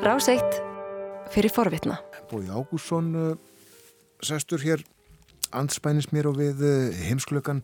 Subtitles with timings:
[0.00, 0.54] Ráseitt
[1.28, 1.98] fyrir forvitna.
[2.30, 3.34] Bói Ágússon uh,
[4.24, 4.80] sestur hér
[5.52, 7.60] anspænis mér og við uh, heimsklökan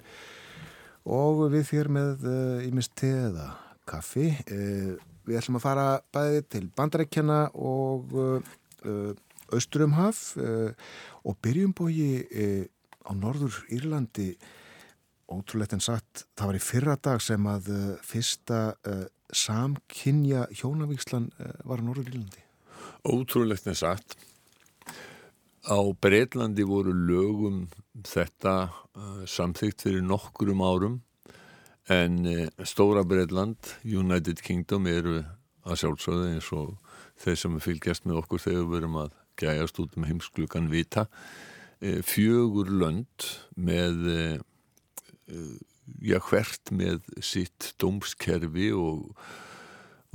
[1.09, 2.27] og við fyrir með
[2.67, 3.47] ímest uh, te eða
[3.89, 4.27] kaffi.
[4.47, 8.13] Við ætlum að fara bæði til bandarækjana og
[9.57, 12.27] Östrumhaf og byrjum bói
[13.07, 14.35] á Norður Írlandi
[15.33, 17.71] ótrúlegt en sagt, það var í fyrra dag sem að
[18.07, 18.61] fyrsta
[19.35, 21.31] samkynja hjónavíkslan
[21.67, 22.47] var á Norður Írlandi.
[23.07, 24.17] Ótrúlegt en sagt.
[25.67, 27.65] Á Breitlandi voru lögum
[28.07, 31.01] þetta uh, samþygt fyrir nokkrum árum
[31.91, 35.25] en uh, Stóra Breitland, United Kingdom eru
[35.67, 36.77] að sjálfsögðu eins og
[37.19, 41.99] þeir sem fylgjast með okkur þegar við verum að gæjast út með heimsklukan vita uh,
[42.07, 44.07] fjögur lönd með
[46.03, 49.13] já hvert með sitt dómskerfi og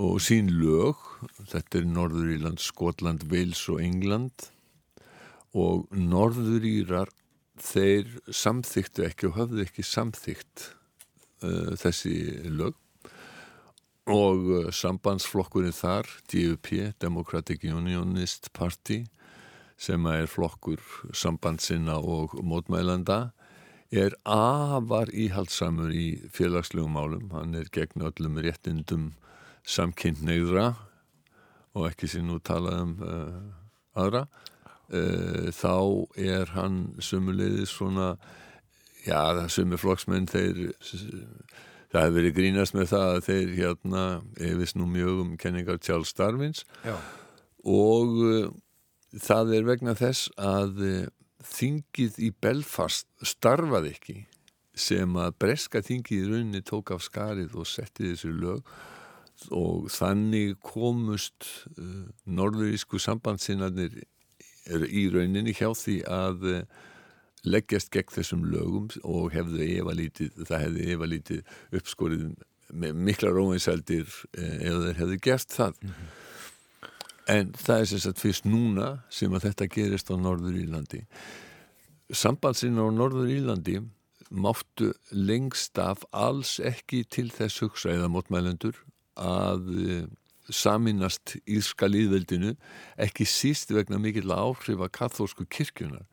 [0.02, 1.00] og sín lög,
[1.52, 4.48] þetta er Norður Írland, Skotland, Wales og England.
[5.54, 7.12] Og Norður Írar
[7.62, 10.70] þeir samþyktu ekki og hafðu ekki samþykt
[11.44, 12.16] uh, þessi
[12.50, 12.78] lög.
[14.10, 16.72] Og uh, sambandsflokkurinn þar, DUP,
[17.04, 19.04] Democratic Unionist Party
[19.82, 20.82] sem er flokkur
[21.18, 23.32] sambandsina og mótmælanda
[23.92, 29.12] er afar íhaldsamur í félagslegum málum, hann er gegn öllum réttindum
[29.68, 30.72] samkynneigðra
[31.76, 33.36] og ekki sem nú talað um uh,
[34.00, 34.26] aðra.
[34.92, 35.76] Uh, þá
[36.20, 38.16] er hann sumulegðis svona
[39.06, 40.74] já sumir flokksmenn þeir
[41.92, 44.04] það hefur verið grínast með það að þeir hérna
[44.52, 46.66] efist nú mjög um kenningar Charles Darwins.
[46.86, 46.96] Já.
[47.68, 48.52] og uh,
[49.20, 50.80] það er vegna þess að
[51.48, 54.18] þingið í Belfast starfaði ekki
[54.78, 58.72] sem að breska þingið í rauninni tók af skarið og setti þessu lög
[59.50, 61.48] og þannig komust
[61.78, 64.04] uh, norðurísku sambandsinnarnir
[64.88, 66.62] í rauninni hjá því að uh,
[67.48, 72.26] leggjast gegn þessum lögum og hefðu efalítið, það hefðu efalítið uppskorið
[72.72, 76.12] með mikla róinseldir uh, eða þeir hefðu gert það mm -hmm.
[77.30, 81.04] En það er sagt fyrst núna sem að þetta gerist á Norður Írlandi.
[82.12, 83.80] Sambandsinnar á Norður Írlandi
[84.32, 88.78] máttu lengst af alls ekki til þess hugsa eða mótmælendur
[89.20, 90.06] að eh,
[90.52, 92.56] saminast Írska líðveldinu
[93.02, 96.08] ekki síst vegna mikill áhrif að kathólsku kirkjunar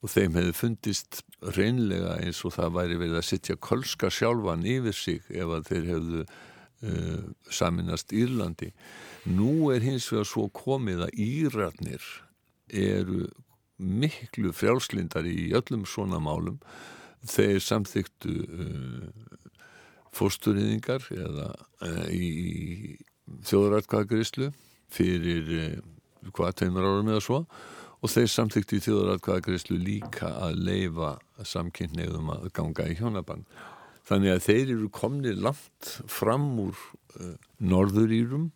[0.00, 1.20] og þeim hefði fundist
[1.56, 5.90] reynlega eins og það væri verið að setja kolska sjálfan yfir sig ef að þeir
[5.92, 6.24] hefðu
[6.86, 8.70] uh, saminast Írlandi.
[9.28, 12.06] Nú er hins vegar svo komið að Írarnir
[12.70, 13.26] eru
[13.80, 16.60] miklu frjálslindari í öllum svona málum.
[17.26, 19.10] Þeir samþyktu uh,
[20.16, 21.52] fórsturýðingar eða
[21.86, 22.96] uh, í
[23.46, 24.50] þjóðrætkvæðagreyslu
[24.90, 25.80] fyrir
[26.34, 27.44] hvað teimur árum eða svo
[28.00, 31.12] og þeir samþykti í þjóðrætkvæðagreyslu líka að leifa
[31.46, 33.44] samkynneigðum að ganga í hjónaband.
[34.08, 36.78] Þannig að þeir eru komni langt fram úr
[37.20, 38.50] uh, norðurýrum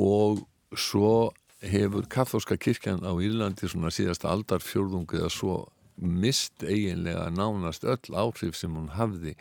[0.00, 1.32] og svo
[1.64, 5.56] hefur kathóska kirkjan á Írlandi svona síðasta aldarfjörðungu eða svo
[5.96, 9.34] mist eiginlega nánast öll áhrif sem hún hafði.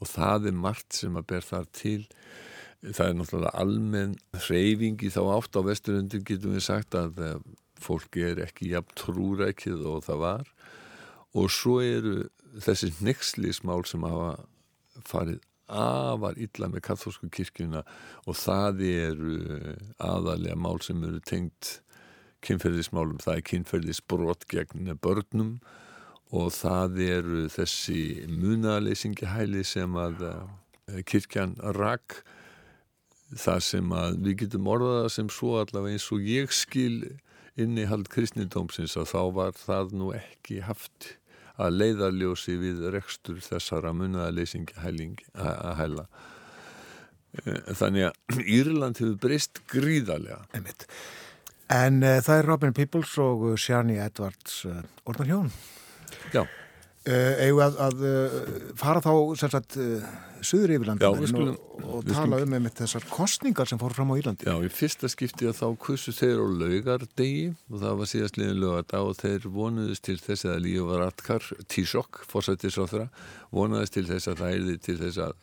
[0.00, 2.00] Og það er margt sem að ber þar til.
[2.86, 4.16] Það er náttúrulega almenn
[4.46, 5.58] hreyfingi þá átt.
[5.58, 7.38] Á vesturundir getum við sagt að eh,
[7.82, 10.52] fólki er ekki jafn trúrækið og það var.
[11.36, 12.28] Og svo eru
[12.62, 14.36] þessi nexlismál sem hafa
[15.08, 17.82] farið afar illa með katholsku kirkjuna
[18.26, 19.38] og það eru
[19.98, 21.80] aðalega mál sem eru tengt
[22.46, 25.56] kynferðismálum, það er kynferðisbrot gegn börnum
[26.34, 32.20] og það eru þessi munaleysingihæli sem að uh, kirkjan rakk
[33.34, 37.16] það sem að við getum orðaða sem svo allavega eins og ég skil
[37.58, 41.16] innihald kristnindómsins að þá var það nú ekki haft
[41.56, 46.06] að leiðarljósi við rekstur þessara munaleysingihæla
[47.42, 50.44] eh, þannig að Írland hefur breyst gríðarlega.
[51.72, 55.50] En uh, það er Robin Peoples og Sjani Edvards uh, orðan hjón.
[56.34, 56.44] Já.
[57.06, 58.38] Uh, eigum að, að uh,
[58.74, 60.06] fara þá sagt, uh,
[60.42, 64.46] söður yfirlandinu og, og tala um með þessar kostningar sem fór fram á Írlandi.
[64.48, 68.58] Já, í fyrsta skipti að þá kussu þeir á laugardegi og það var síðast liðin
[68.62, 73.06] laugardag og þeir vonuðist til þess að lífa var atkar tísokk, fórsættis á þeirra
[73.54, 75.38] vonuðist til þess að það erði til þess að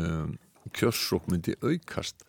[0.00, 0.34] um,
[0.76, 2.26] kjörsokk myndi aukast.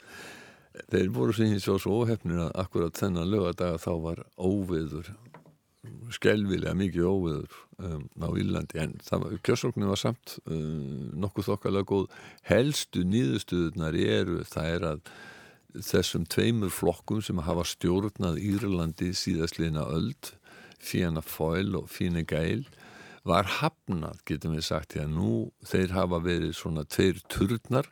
[0.93, 5.11] Þeir voru og svo óhefnir að akkurat þennan laugardag þá var óviður
[6.13, 8.93] skelvilega mikið óviður um, á Írlandi en
[9.41, 12.17] kjörsóknir var samt um, nokkuð þokkalega góð.
[12.45, 15.01] Helstu nýðustuðunar eru það er að
[15.87, 20.33] þessum tveimur flokkum sem hafa stjórnað Írlandi síðastliðna öld,
[20.81, 22.65] Fianna Fáil og Fine Gael,
[23.27, 25.33] var hafnað, getum við sagt, því að nú
[25.69, 27.89] þeir hafa verið svona tveir turnar,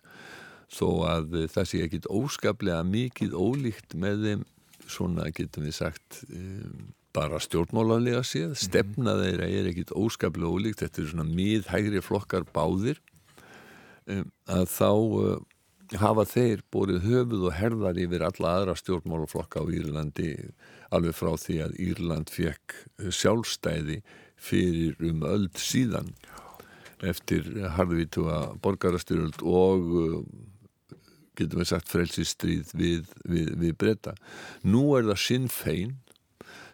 [0.70, 4.48] þó að það sé ekkit óskaplega mikið ólíkt með þeim,
[4.90, 8.64] svona getum við sagt, um, bara stjórnmálanlega séð, mhm.
[8.64, 13.00] stefna þeirra er ekkit óskaplega ólíkt, þetta er svona miðhægri flokkar báðir,
[14.10, 15.40] um, að þá uh,
[15.98, 20.34] hafa þeir bórið höfuð og herðar yfir alla aðra stjórnmálaflokka á Írlandi
[20.94, 22.76] alveg frá því að Írland fekk
[23.10, 24.02] sjálfstæði
[24.40, 26.14] fyrir um öll síðan
[27.06, 27.48] eftir
[27.78, 30.22] harðvítuga borgarastyröld og uh,
[31.40, 34.14] getum við sagt frelsistríð við, við, við breyta.
[34.68, 35.98] Nú er það Sinn Fein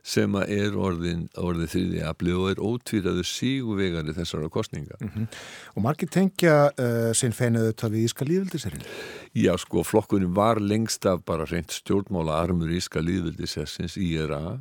[0.06, 5.00] sem er orðin, orðið þriði afli og er ótvíraðu síguvegari þessara kostninga.
[5.02, 5.28] Mm -hmm.
[5.74, 8.86] Og margir tengja uh, sinn feinuðu talið Íska líðvildisherrin?
[9.34, 14.60] Já, sko, flokkurinn var lengst af bara reynd stjórnmála armur Íska líðvildishersins IRA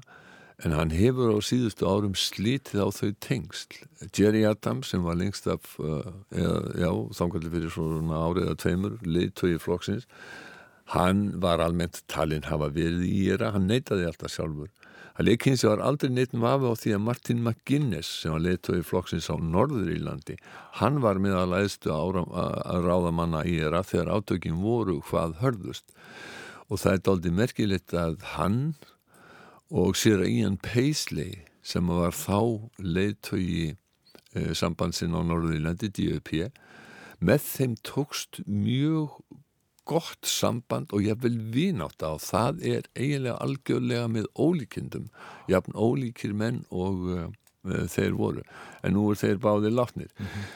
[0.65, 3.85] en hann hefur á síðustu árum slítið á þau tengsl.
[4.17, 10.07] Jerry Adams sem var lengst af, uh, já, þangarlega fyrir svona áriða tveimur, leiðtögi flokksins,
[10.95, 14.71] hann var almennt talinn hafa verið í IRA, hann neytaði alltaf sjálfur
[15.15, 19.31] að leikinsi var aldrei neitt vafi á því að Martin McGuinness sem var leittói flokksins
[19.31, 20.35] á Norður Írlandi
[20.81, 25.87] hann var með að læðstu að ráða manna í era þegar átökin voru hvað hörðust.
[26.67, 28.61] Og það er doldið merkilegt að hann
[29.71, 33.75] og sér að Ian Paisley sem var þá leittói
[34.35, 36.35] eh, sambandsinn á Norður Írlandi DUP
[37.25, 39.15] með þeim tókst mjög
[39.85, 45.09] gott samband og ég vil vinátt á það er eiginlega algjörlega með ólíkindum.
[45.49, 47.25] Jafn ólíkir menn og uh,
[47.65, 48.45] þeir voru.
[48.85, 50.11] En nú er þeir báðir látnir.
[50.19, 50.53] Mm -hmm.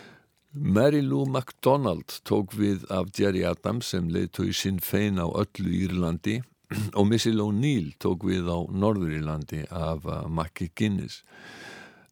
[0.53, 6.41] Mary Lou MacDonald tók við af Jerry Adams sem leiðtói sinn fein á öllu Írlandi
[6.99, 11.23] og Missile O'Neill tók við á Norður Írlandi af uh, Mackie Guinness.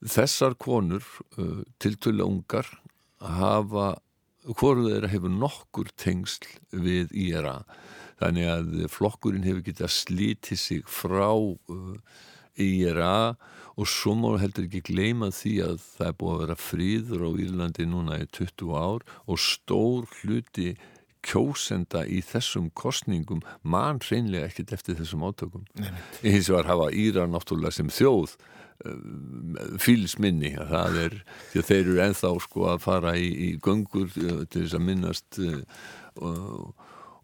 [0.05, 1.03] Þessar konur
[1.39, 2.69] uh, tiltölu ungar
[3.21, 3.97] hafa
[4.55, 7.59] hvoru þeirra hefur nokkur tengsl við IRA
[8.21, 11.97] þannig að flokkurinn hefur getið að slíti sig frá uh,
[12.57, 13.37] IRA
[13.77, 17.31] og svo má heldur ekki gleyma því að það er búið að vera fríður á
[17.45, 20.71] Írlandi núna í 20 ár og stór hluti
[21.27, 25.67] kjósenda í þessum kostningum mann reynlega ekkert eftir þessum átökum.
[26.23, 28.37] Eins og að hafa Íra náttúrulega sem þjóð
[28.85, 31.15] Eh, fílsminni það er,
[31.53, 34.85] því að þeir eru enþá sko að fara í, í göngur eh, til þess að
[34.85, 36.67] minnast uh,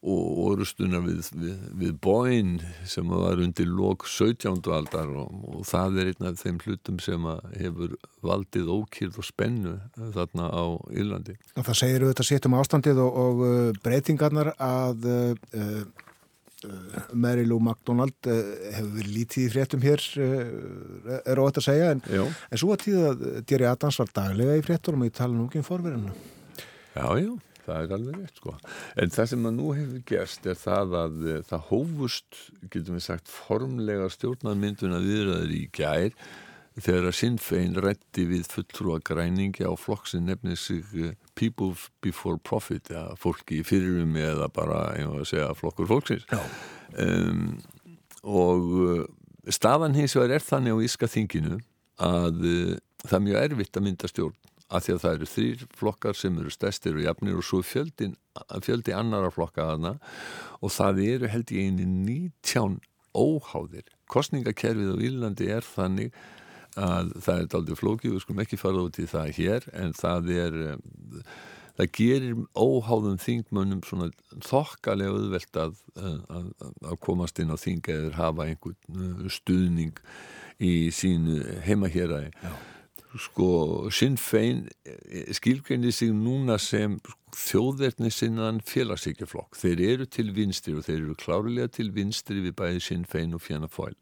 [0.02, 2.52] og, og orustunar við, við, við bóin
[2.88, 4.60] sem var undir lók 17.
[4.74, 9.76] aldar og, og það er einn af þeim hlutum sem hefur valdið ókýrð og spennu
[10.14, 11.38] þarna á Írlandi.
[11.58, 16.08] Það segir auðvitað sétt um ástandið og, og breytingarnar að uh,
[16.64, 18.42] Eh, Mary Lou MacDonald eh,
[18.76, 22.84] hefur verið lítið í fréttum hér eh, er ótt að segja en, en svo að
[22.84, 26.14] tíða að Djeri Adams var daglega í fréttunum og ég tala nú ekki um forverðinu
[26.92, 27.32] Já, já,
[27.66, 28.54] það er alveg rétt sko.
[29.00, 31.18] En það sem að nú hefur gerst er það að
[31.50, 36.16] það hófust, getum við sagt formlega stjórnarmynduna viðraður í gær
[36.80, 41.74] þegar að Sinnfein rétti við fulltrúa græningi á flokk sem nefnir sig eh, People
[42.04, 44.84] Before Profit ja, fólki í fyrirum eða bara
[45.28, 46.24] segja, flokkur fólksins.
[46.96, 47.58] Um,
[48.22, 49.04] og eh,
[49.52, 51.60] staðan hins vegar er þannig á Íska þinginu
[52.02, 54.38] að uh, það er mjög erfitt að mynda stjórn
[54.72, 58.16] af því að það eru þrýr flokkar sem eru stærstir og jafnir og svo fjöldin,
[58.64, 59.96] fjöldi annara flokka aðna
[60.60, 62.78] og það eru held ég eini nýtján
[63.12, 63.88] óháðir.
[64.12, 66.12] Kostningakerfið á Írlandi er þannig
[66.80, 70.30] að það er aldrei flókið, við skulum ekki fara út í það hér en það
[70.38, 70.58] er
[71.76, 74.10] það gerir óháðum þingmönnum svona
[74.44, 76.50] þokkalega auðvelt að, að,
[76.88, 80.00] að komast inn á þing eða hafa einhvern uh, stuðning
[80.62, 82.71] í sínu heimahéræði sko Sinn
[83.12, 86.96] Fein eh, skilgrinni sig núna sem
[87.36, 92.80] þjóðverðni sinnaðan félagsíkjaflokk þeir eru til vinstri og þeir eru klárlega til vinstri við bæði
[92.80, 93.96] Sinn Fein og Fjana Fóil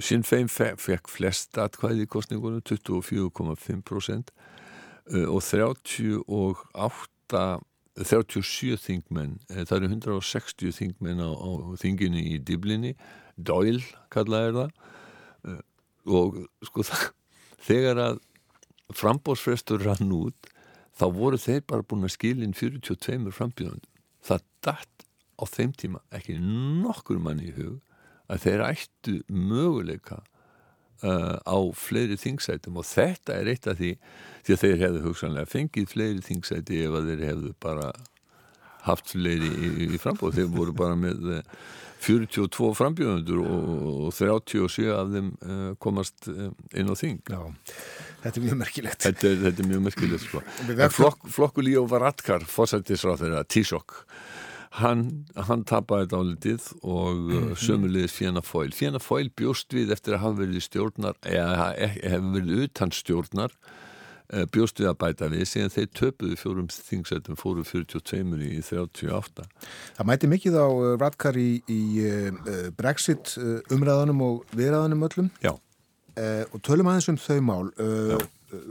[0.00, 4.32] Sinn Fein fekk flest atkvæði í kostningunum 24,5%
[5.28, 7.44] og 38
[7.94, 12.96] 37 þingmenn eh, það eru 160 þingmenn á, á þinginu í Diblinni
[13.38, 14.70] Doyle kallaði það
[15.50, 15.60] eh,
[16.10, 17.04] og sko það
[17.62, 18.20] þegar að
[18.94, 20.50] frambósfrestur rann út
[20.94, 23.82] þá voru þeir bara búin að skilin 42 frambjóðan
[24.24, 27.80] það dætt á þeim tíma ekki nokkur manni í hug
[28.30, 30.22] að þeir ættu möguleika
[31.04, 32.78] uh, á fleiri þingsætum.
[32.80, 33.94] Og þetta er eitt af því
[34.44, 37.90] því að þeir hefðu hugsanlega fengið fleiri þingsæti ef að þeir hefðu bara
[38.88, 41.42] haft fleiri í, í frambóð þeir voru bara með
[42.04, 45.30] 42 frambjóðundur og 37 af þeim
[45.80, 47.40] komast inn á þing Já,
[48.24, 50.42] þetta er mjög merkilegt Þetta þetta er mjög merkilegt sko.
[50.92, 53.96] Flokk, Flokkulíó var atkar fórsættisráð þeirra Tísokk
[54.82, 55.06] hann,
[55.48, 57.56] hann tapaði þetta álitið og -hmm.
[57.62, 62.68] sömulegis Fjena Fóil Fjena Fóil bjóst við eftir að hafa verið stjórnar eða hefur verið
[62.68, 63.83] utan stjórnar Eh,
[64.52, 69.44] bjóst við að bæta við síðan þeir töpuðu fjórum þingsætum fóru 42 í 38
[69.98, 73.34] Það mæti mikið á eh, Radkar í, í uh, Brexit
[73.74, 75.28] umræðanum og viðræðanum öllum.
[75.44, 75.52] Já.
[76.14, 77.68] Uh, og tölum aðeins um þau mál.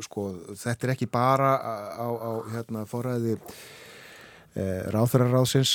[0.06, 3.36] Sko, þetta er ekki bara á, á hérna, fóræði
[4.94, 5.72] ráþæraráðsins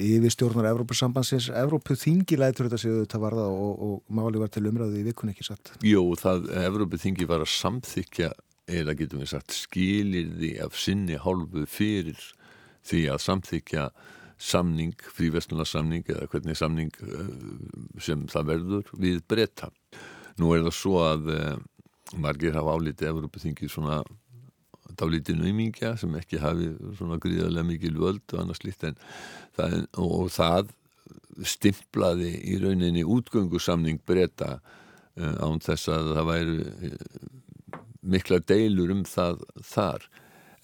[0.00, 4.96] yfir stjórnar Evrópusambansins Evrópu þingilætur þetta séu þetta varða og, og máli var til umræðu
[5.02, 5.74] í vikun ekki satt?
[5.84, 8.32] Jó, það Evrópu þingi var að samþykja
[8.66, 12.18] eða getum við sagt skilir því af sinni hálfu fyrir
[12.86, 13.86] því að samþykja
[14.36, 17.30] samning, fríverslunarsamning eða hvernig samning eh,
[18.02, 19.70] sem það verður við breyta.
[20.36, 21.54] Nú er það svo að uh,
[22.20, 24.02] margir hafa álítið Evropaþingið svona
[25.00, 26.68] dálítið naumingja sem ekki hafi
[26.98, 28.98] svona gríðarlega mikil völd og annars lít en
[29.56, 30.74] það, og það
[31.48, 36.58] stimplaði í rauninni útgöngusamning breyta uh, án þess að það væri
[38.06, 40.06] mikla deilur um það þar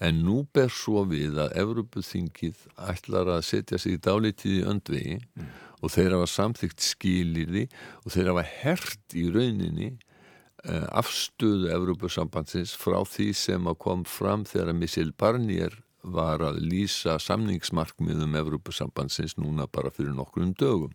[0.03, 5.19] en nú ber svo við að Evropuþingið ætlar að setja sig í dálítið í öndvegi
[5.19, 5.51] mm.
[5.79, 7.67] og þeir hafa samþygt skilirði
[8.03, 14.45] og þeir hafa hert í rauninni uh, afstöðu Evropusambandsins frá því sem að kom fram
[14.49, 20.91] þegar að Missil Barnier var að lýsa samningsmarkmiðum Evropusambandsins núna bara fyrir nokkrum dögum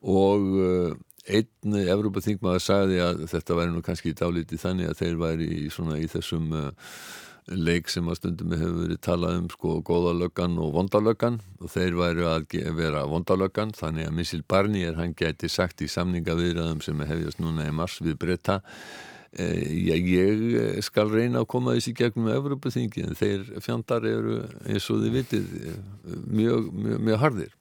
[0.00, 0.98] og uh,
[1.38, 5.98] einn Evrópaþingmaður sagði að þetta væri nú kannski dálítið þannig að þeir væri í, svona,
[6.00, 6.94] í þessum uh,
[7.50, 12.26] leik sem að stundum hefur verið talað um sko góðalöggan og vondalöggan og þeir væri
[12.28, 17.66] að vera vondalöggan þannig að Missil Barnier hann geti sagt í samningaviðræðum sem hefjast núna
[17.68, 18.60] í mars við breyta
[19.32, 25.02] eh, ég skal reyna að koma þessi gegnum Evrópaþingi en þeir fjandar eru eins og
[25.02, 25.56] þið vitið
[26.28, 27.56] mjög, mjög, mjög hardir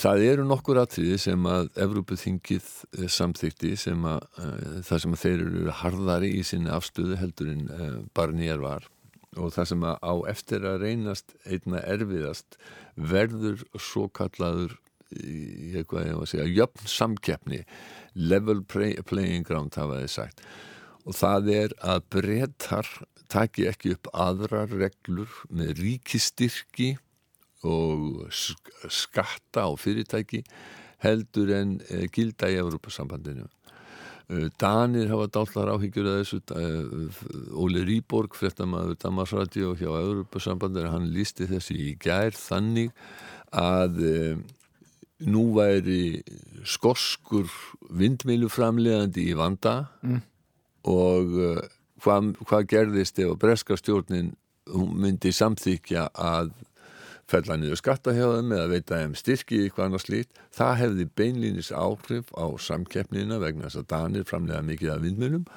[0.00, 5.20] Það eru nokkur atriði sem að Evrópuþingið eh, samþykti sem að uh, það sem að
[5.20, 8.88] þeir eru harðari í sinni afstöðu heldur en eh, Barnier var.
[9.36, 12.56] Og það sem að á eftir að reynast einna erfiðast
[12.96, 14.78] verður svo kallaður
[15.12, 17.62] í eitthvað ég var að segja jöfn samkeppni
[18.14, 20.44] level play, playing ground hafa þið sagt.
[21.04, 22.88] Og það er að brettar
[23.28, 26.94] taki ekki upp aðrar reglur með ríkistyrki
[27.64, 30.42] og skatta á fyrirtæki
[31.04, 33.46] heldur en eh, gilda í Evrópasambandinu.
[34.32, 37.22] Eh, Danir hafa dállar áhyggjur að þessu, eh,
[37.60, 42.92] Óli Rýborg, frettamæður Damarsradio hjá Evrópasambandinu, hann lísti þessi í gær þannig
[43.54, 44.00] að
[45.30, 46.24] nú væri
[46.66, 47.46] skoskur
[47.94, 50.16] vindmiluframlegandi í vanda mm.
[50.90, 51.36] og
[52.02, 54.32] hvað hva gerðist ef að breska stjórnin
[54.74, 56.50] myndi samþykja að
[57.30, 62.30] fella niður skattahjáðum eða veita þeim styrki í eitthvað annars lít, það hefði beinlýnis áhrif
[62.36, 65.48] á samkeppnina vegna þess að Danir framlega mikið af vindmjölum,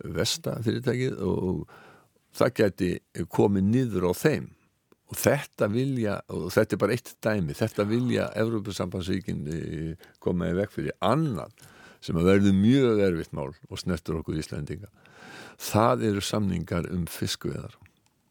[0.00, 1.66] Vesta fyrirtækið og
[2.32, 2.88] það geti
[3.28, 4.46] komið niður á þeim
[5.10, 10.56] og þetta vilja, og þetta er bara eitt dæmi, þetta vilja Európa-sambandsvíkin eh, koma í
[10.56, 11.52] vekk fyrir annan
[12.00, 14.88] sem að verður mjög erfitt mál og snertur okkur í Íslandinga.
[15.60, 17.74] Það eru samningar um fiskveðar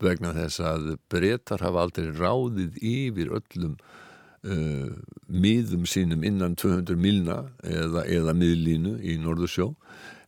[0.03, 3.75] vegna þess að breytar hafa aldrei ráðið yfir öllum
[4.47, 4.93] uh,
[5.27, 9.73] miðum sínum innan 200 milna eða, eða miðlínu í Norðursjó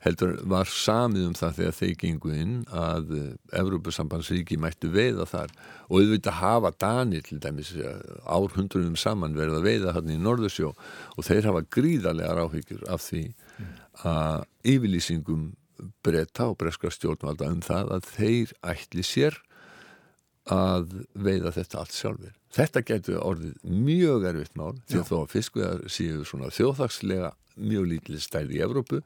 [0.02, 3.28] heldur var samið um það þegar þeir gengu inn að uh,
[3.62, 5.54] Evrópusambandsríki mættu veiða þar.
[5.90, 10.74] Og auðvitað hafa Danir til dæmis uh, árhundrunum saman verið að veiða hann í Norðursjó
[10.74, 13.26] og þeir hafa gríðarlega ráhyggjur af því
[14.08, 15.52] að yfirlýsingum
[16.06, 19.38] breyta og breyska stjórnvalda um það að þeir ætli sér
[20.50, 22.34] að veiða þetta allt sjálfur.
[22.52, 27.32] Þetta getur orðið mjög erfitt mál því að þó að fiskveðar séu svona þjóðhagslega
[27.62, 29.02] mjög lítið stæði í Evrópu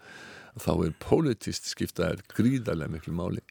[0.62, 3.44] þá er politist skiptaðar gríðarlega miklu máli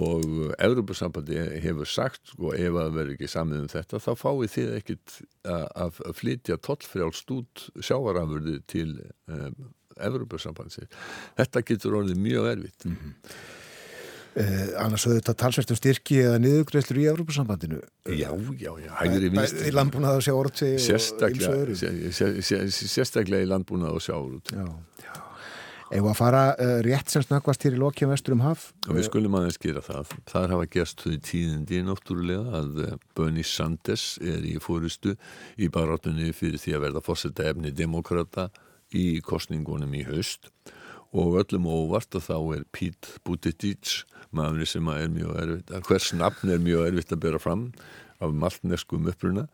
[0.00, 4.70] og Evrópusambandi hefur sagt sko ef að verður ekki samið um þetta þá fáið þið
[4.78, 5.16] ekkit
[5.52, 8.88] að flytja tollfrjálst út sjáarafurði til
[9.28, 10.86] um, Evrópusambandi.
[11.36, 12.86] Þetta getur orðið mjög erfitt.
[12.86, 13.34] Mm -hmm.
[14.32, 17.82] Eh, annars höfðu þetta talsvært um styrki eða niðugreifslur í Európa-sambandinu
[18.16, 24.56] Já, já, já, hægri vinst Í landbúnað og sjáurúti Sérstaklega, sérstaklega í landbúnað og sjáurúti
[24.56, 24.64] Já,
[25.04, 25.12] já
[25.92, 28.70] Eða að fara uh, rétt sem snakvast hér í lokja vestur um haf?
[28.88, 30.14] Og við skulum aðeins gera það.
[30.30, 35.12] Það hafa gerst þau tíðindi náttúrulega að eh, Bernie Sanders er í fórustu
[35.60, 38.48] í barátunni fyrir því að verða fórsetta efni demokrata
[38.96, 40.48] í kostningunum í haust.
[40.48, 40.81] og
[41.12, 46.62] öllum óvart að þá er Pete Buttigieg, maður sem er mjög erfitt, hvers nafn er
[46.62, 47.66] mjög erfitt að bera fram
[48.22, 49.46] af maltneskum uppruna,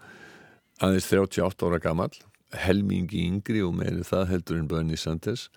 [0.79, 2.13] aðeins 38 ára gammal,
[2.55, 5.49] helmingi yngri og meiri það heldur en Bernie Sanders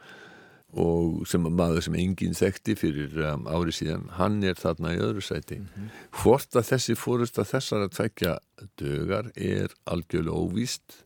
[0.72, 5.24] og sem maður sem enginn þekkti fyrir um, ári síðan, hann er þarna í öðru
[5.24, 5.60] sæti.
[5.60, 5.90] Mm -hmm.
[6.22, 8.38] Hvort að þessi fórust að þessar að tvekja
[8.80, 11.04] dögar er algjörlega óvíst.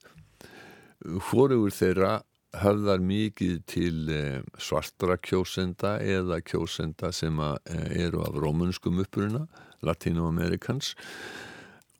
[1.02, 2.22] Hvorugur þeirra
[2.62, 9.46] höfðar mikið til eh, svartra kjósenda eða kjósenda sem eh, eru af rómunskum uppruna,
[9.86, 10.94] latinoamerikans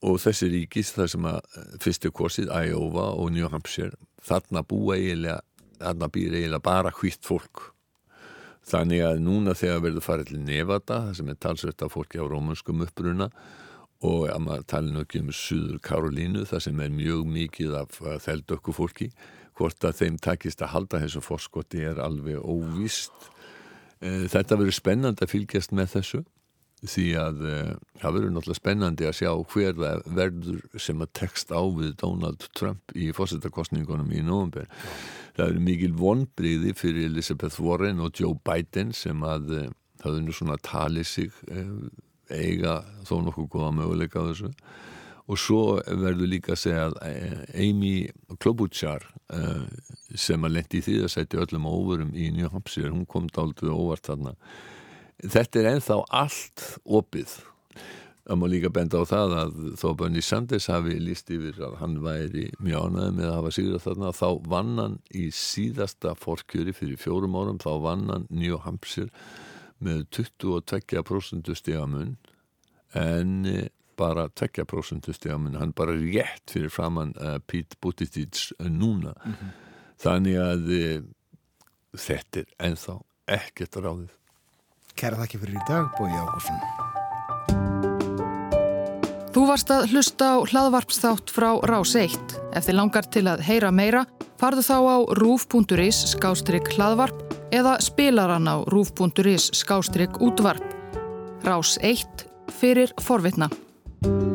[0.06, 5.00] og þessi ríkis þar sem að eh, fyrstu korsið, Iowa og New Hampshire, þarna búa
[5.00, 5.42] eiginlega
[5.80, 7.70] þarna býr eiginlega bara hvitt fólk.
[8.66, 12.26] Þannig að núna þegar verður farið til Nevada það sem er talsveit af fólki á
[12.26, 13.30] rómanskum uppruna
[14.06, 18.74] og að maður tala ekki um Suður Karolínu það sem er mjög mikið af þeldökku
[18.76, 19.12] fólki
[19.56, 23.30] hvort að þeim takist að halda þessu fórskoti er alveg óvist
[24.02, 26.24] eh, þetta verður spennand að fylgjast með þessu
[26.86, 27.70] því að uh,
[28.02, 32.94] það verður náttúrulega spennandi að sjá hver verður sem að tekst á við Donald Trump
[32.94, 34.68] í fórsettarkostningunum í november.
[35.36, 39.72] Það eru mikil vonbriði fyrir Elizabeth Warren og Joe Biden sem að
[40.04, 41.34] það er nú svona að tali sig
[42.30, 44.52] eiga þó nokkuð góða möguleika á þessu
[45.26, 46.98] og svo verður líka að segja að
[47.58, 47.96] Amy
[48.38, 49.08] Klobuchar
[50.14, 53.74] sem að lendi í því að setja öllum óverum í New Hampshire, hún kom dálituð
[53.74, 54.36] óvart þarna.
[55.24, 57.40] Þetta er enþá allt opið.
[58.26, 62.00] Það má líka benda á það að þó Bernie Sanders hafi líst yfir að hann
[62.02, 67.02] væri mjög ánæði með að hafa sigur þarna þá vann hann í síðasta fórkjöri fyrir
[67.02, 69.14] fjórum árum þá vann hann New Hampshire
[69.86, 72.16] með 22% stigamun.
[72.98, 79.34] En eh, bara 2% stigamun hann bara rétt fyrir framann uh, Pete Buttigieg núna mm
[79.34, 79.50] -hmm.
[79.98, 81.02] þannig að uh,
[81.98, 84.14] þetta er enþá ekkert ráðið
[84.96, 86.60] Kæra þakki fyrir í dag, Bói Ágúrsson.
[89.36, 92.38] Þú varst að hlusta á hlaðvarpsþátt frá Rás 1.
[92.56, 94.06] Ef þið langar til að heyra meira,
[94.40, 100.64] farðu þá á rúf.is skástrygg hlaðvarp eða spilaran á rúf.is skástrygg útvarp.
[101.44, 102.24] Rás 1
[102.56, 103.52] fyrir forvitna.
[104.04, 104.35] you